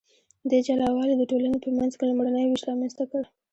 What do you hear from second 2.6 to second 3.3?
رامنځته کړ.